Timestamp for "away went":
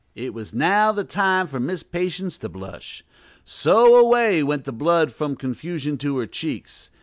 3.97-4.63